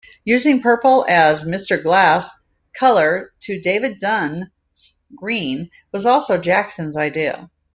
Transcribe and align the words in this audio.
Using 0.25 0.63
purple 0.63 1.05
as 1.07 1.43
Mr. 1.43 1.79
Glass' 1.83 2.31
color 2.75 3.33
to 3.41 3.59
David 3.61 3.99
Dunn's 3.99 4.97
green 5.15 5.69
was 5.91 6.07
also 6.07 6.39
Jackson's 6.39 6.97
idea. 6.97 7.51